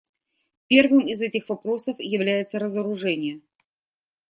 [0.67, 3.41] Первым из этих вопросов является разоружение.